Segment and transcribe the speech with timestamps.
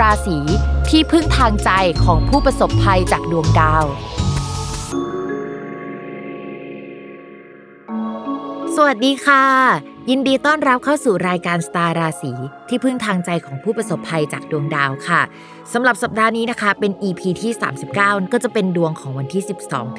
[0.00, 0.38] ราศี
[0.88, 1.70] ที่พึ่งทางใจ
[2.04, 3.84] ของผู้ประสบภัยจากดวงดาว
[8.76, 9.44] สวัสดีค่ะ
[10.10, 12.32] ยินดีต้อนรับเข้าสู่รายการสตาร์ราศี
[12.68, 15.22] ที่พึ่งทางใจของผู้ประสบภัยจากดวงดาวค่ะ
[15.72, 17.52] สำหรับสัปดาห์นี้นะคะเป็น EP ที่
[17.92, 19.42] 39 ก็จะเป็นดวงของวันที่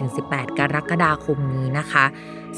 [0.02, 2.06] 12-18 กรกฎาคมนี้นะคะ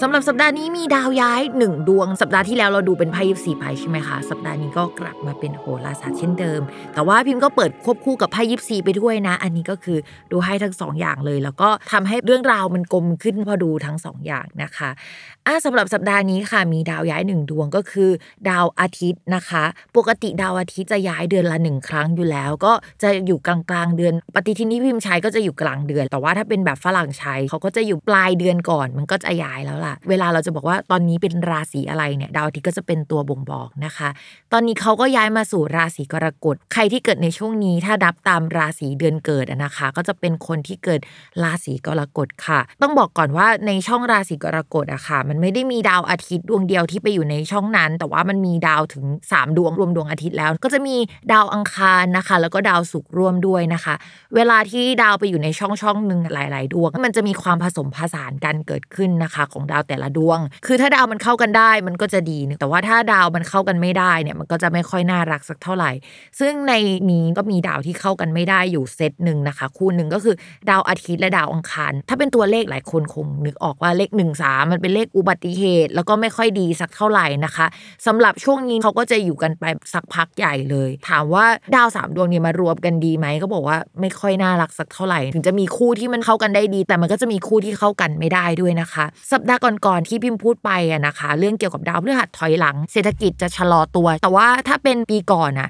[0.01, 6.61] สำหรับสัปดาห์นี้มีดาวย้ายหนึ่งดวง สัปดาห์ที่แล้วเราดูเป็นไพ่ยิปซีไพ่ใช่ไหมคะ สัปดาห์นี้ก็กลับมาเป็นโหราศาสตร์เช่นเดิม
[6.93, 9.97] แต่ว่าพิมพ์ก็เปิดควบคู่กับไพ่ยิปซีไปด้วยนะ อันนี้ก็คือ
[10.31, 14.89] ดูให้ทั้งสองอย่างเลย แล้วก็ทำให้เรื่องราวมันกลมขึ้นพอดูทั้งสองอย่างนะคะ
[15.45, 18.09] อะสำหรับสัปดาห์นี้ค่ะมีดาวย้ายหนึ่งดวงก็คือ
[18.49, 19.63] ดาวอาทิตย์นะคะ
[19.97, 22.73] ปกติดาวอาทิตย์จะย้ายเดือนละหนึ่งครั้งอยู่แล้ว ก็
[23.03, 34.09] จะอยู่กลางกลางเดือน ปฏิทินที่พิมพ์ใช้ก็จะอยู่กลางเดือน แต่ว่าถ้าเป็นแบบฝรั่งใช้เขาก็จะอยู่ปลายเดือนก่อน มันก็จะย้ายแล้วล่ะเวลาเราจะบอกว่าตอนนี้เป็นราศีอะไรเนี่ยดาวอาทิตย์ก็จะเป็นตัวบ่งบอกนะคะ
[34.53, 40.99] ตอนนี้เขาก็ย้ายมาสู่ราศีกรกฎใครที่เกิดในช่วงนี้ถ้าดับตามราศีเดือนเกิดนะคะ ก็จะเป็นคนที่เกิด
[41.43, 50.95] ราศีกรกฎค่ะ ต้องบอกก่อนว่าในช่องราศีกรกฎอะค่ะ มันไม่ได้มีดาวอาทิตย์ดวงเดียวที่ไปอยู่ในช่องนั้น แต่ว่ามันมีดาวถึง 3 ดวงรวมดวงอาทิตย์แล้ว ก็จะมี
[51.33, 53.95] ดาวอังคารนะคะ แล้วก็ดาวศุกร์ร่วมด้วยนะคะ
[54.35, 65.91] เวลาที่ดาวไปอยู่ในช่องช่องหนึ่งหลาย ๆ ดวง มันจะมีความผสมผสานกันเกิดขึ้นนะคะ ของดาวแต่ละดวง คือถ้าดาวมันเข้ากันได้มันก็จะดีแต่ว่าถ้าดาวมันเข้ากันไม่ได้เนี่ยมันก็จะไม่ค่อยน่ารักสักเท่าไหร่
[66.39, 66.73] ซึ่งใน
[67.11, 70.35] นี้ก็มีดาวที่เข้ากันไม่ได้อยู่เซตหนึ่งนะคะ คู่หนึ่งก็คือ
[70.69, 77.65] ดาวอาทิตย์และดาวอังคาร ถ้าเป็นตัวเลขหลายคนคงนึกออกว่าเลข1 3มันเป็นเลขอุบัติเหตุ แล้วก็ไม่ค่อยดีสักเท่าไหร่นะคะ
[78.05, 79.63] สำหรับช่วงนี้เขาก็จะอยู่กันไป
[79.93, 81.45] สักพักใหญ่เลย ถามว่า
[81.75, 95.69] ดาวสามดวงนี้มารวมกันดีไหมก็บอกว่าไม่ค่อยน่ารักสักเท่าไหร่ ถึงจะมีคู่ที่มันเข้ากันได้ดี แต่มันก็จะมีคู่ที่เข้ากันไม่ได้ด้วยนะคะ สัปดาห์ก่อนๆที่พิมพ์พูดไปอะนะคะ เรื่องเกี่ยวกับดาวพฤหัสถอยหลัง เศรษฐกิจจะชะลอตัว แต่ว่าถ้าเป็นปีก่อนอะ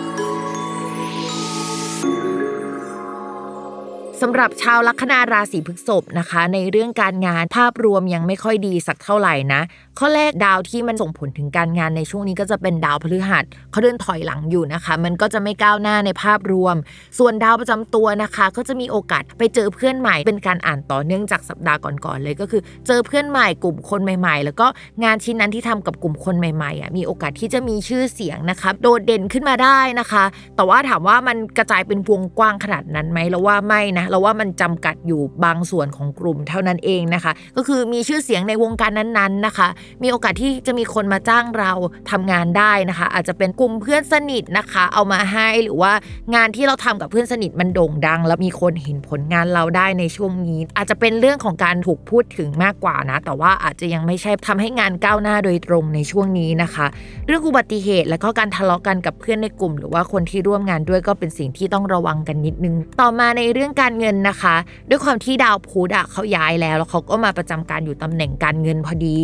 [4.21, 9.61] สำหรับชาวลัคนาราศีพฤษภนะคะ ในเรื่องการงานภาพรวมยังไม่ค่อยดีสักเท่าไหร่นะ
[9.99, 16.75] ข้อแรกดาวที่มันส่งผลถึงการงานในช่วงนี้ก็จะเป็นดาวพฤหัสเขาเดินถอยหลังอยู่นะคะ มันก็จะไม่ก้าวหน้าในภาพรวม
[17.19, 24.67] ส่วนดาวประจำตัวนะคะ ก็จะมีโอกาสไปเจอเพื่อนใหม่ เป็นการอ่านต่อเนื่องจากสัปดาห์ก่อนๆเลยก็คือ เจอเพื่อนใหม่กลุ่มคนใหม่ ๆ แล้วก็
[25.03, 30.23] งานชิ้นนั้นที่ทำกับกลุ่มคนใหม่ๆอะมีโอกาสที่จะมีชื่อเสียงนะคะโดดเด่นขึ้นมาได้นะคะ
[30.55, 39.67] แต่ว่าถามว่ามันกระจายเป็นวงกว้างขนาดนั้นไหมแล้วว่าไม่นะเราว่ามันจำกัดอยู่บางส่วนของกลุ่มเท่านั้นเองนะคะ ก็คือมีชื่อเสียงในวงการนั้นๆนะคะ
[40.03, 41.71] มีโอกาสที่จะมีคนมาจ้างเรา
[42.11, 45.91] ทำงานได้นะคะ อาจจะเป็นกลุ่มเพื่อนสนิทนะคะ เอามาให้หรือว่า
[46.35, 56.85] งานที่เราทำกับเพื่อนสนิทมันโด่งดัง แล้วมีคนเห็นผลงานเราได้ในช่วงนี้ อาจจะเป็นเรื่องของการถูกพูดถึงมากกว่านะ แต่ว่าอาจจะยังไม่ใช่ทำให้งานก้าวหน้าโดยตรงในช่วงนี้นะคะ
[57.27, 64.55] เรื่องอุบัติเหตุแล้วก็การทะเลาะกันกับเพื่อนในกลุ่ม หรือว่าคนที่ร่วมงานด้วยก็เป็นสิ่งที่ต้องระวังกันนิดนึง ต่อมาในเรื่องการเงินนะคะ
[64.89, 69.17] ด้วยความที่ดาวพุธอะเขาย้ายแล้วแล้วเขาก็มาประจำการอยู่ตำแหน่งการเงินพอดี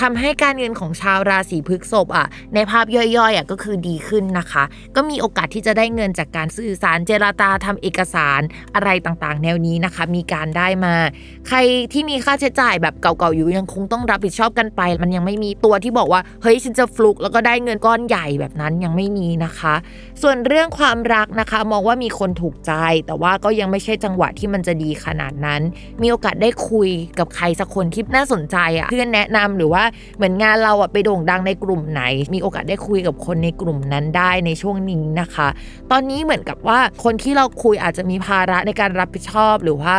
[0.00, 4.64] ทำให้การเงินของชาวราศีพฤษภอะในภาพย่อยๆอะก็คือดีขึ้นนะคะ
[4.96, 8.40] ก็มีโอกาสที่จะได้เงินจากการสื่อสารเจรจาทำเอกสาร
[8.74, 10.94] อะไรต่างๆ แนวนี้นะคะ มีการได้มา
[11.48, 11.58] ใคร
[11.92, 19.74] ที่มีค่าใช้จ่ายแบบเก่าๆอยู่ยังคงต้องรับผิดชอบกันไป มันยังไม่มีตัวที่บอกว่าเฮ้ยฉันจะฟลุกแล้วก็ได้เงินก้อนใหญ่แบบนั้นยังไม่มีนะคะ
[20.22, 22.72] ส่วนเรื่องความรักนะคะ มองว่ามีคนถูกใจ
[23.06, 25.60] แต่ว่าก็ยังไม่ใช่จังหวะที่มันจะดีขนาดนั้น
[26.02, 29.82] มีโอกาสได้คุยกับใครสักคนที่น่าสนใจอะ่ะเพื่อนแนะนำหรือว่า
[30.16, 32.02] เหมือนงานเราอะ่ะไปโด่งดังในกลุ่มไหน
[32.34, 35.48] มีโอกาสได้คุยกับคนในกลุ่มนั้นได้ในช่วงนี้นะคะ
[35.90, 39.96] ตอนนี้เหมือนกับว่าคนที่เราคุยอาจจะมีภาระในการรับผิดชอบ หรือว่า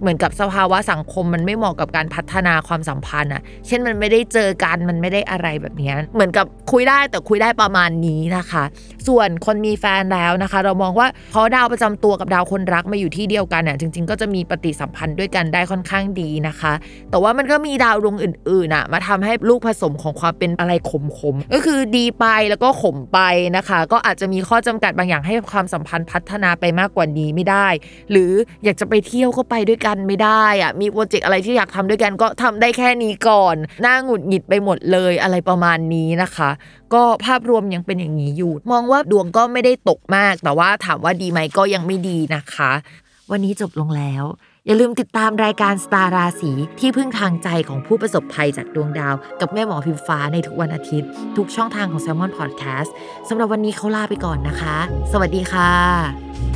[0.00, 8.64] เหมือนกับสภาวะสังคมมันไม่เหมาะกับการพัฒนาความสัมพันธ์อะ เช่นมันไม่ได้เจอกันมันไม่ได้อะไรแบบนี้เหมือนกับคุยได้แต่คุยได้ประมาณนี้นะคะ
[9.08, 16.72] ส่วนคนมีแฟนแล้วนะคะ เรามองว่าเพราะดาวประจำตัวกับดาวคนรักมาอยู่ที่เดียวกันเนี่ยจริง ๆ ก็จะมีปฏิสัมพันธ์ด้วยกันได้ค่อนข้างดีนะคะ
[17.10, 23.18] แต่ว่ามันก็มีดาวดวงอื่นๆอะมาทำให้ลูกผสมของความเป็นอะไรขมๆก็คือดีไปแล้วก็ขมไป
[23.56, 27.68] นะคะ ก็อาจจะมีข้อจำกัดบางอย่างให้ความสัมพันธ์พัฒนาไปมากกว่านี้ไม่ได้
[28.10, 28.32] หรือ
[28.64, 36.50] อยากจะไปเที่ยวก็ไปด้วยกันไม่ได้อะมีโปรเจกต์อะไรที่อยากทำด้วยกันก็ทำได้แค่นี้ก่อนหน้าหงุดหงิดไปหมดเลยอะไรประมาณนี้นะคะ
[36.94, 42.72] ก็ภาพรวมยังเป็นอย่างนี้อยู่ มองว่าดวงก็ไม่ได้ตกมาก แต่ว่าถามว่าดีไหมก็ยังไม่ดีนะคะ
[43.32, 44.24] วันนี้จบลงแล้ว
[44.66, 52.90] อย่าลืมติดตามรายการสตาร์ราศีที่พึ่งทางใจของผู้ประสบภัยจากดวงดาว กับแม่หมอพิมฟ้าในทุกวันอาทิตย์ ทุกช่องทางของ s ซ l m o n Podcast
[53.28, 54.76] สำหรับวันนี้เขาลาไปก่อนนะคะ
[55.12, 56.47] สวัสดีค่ะ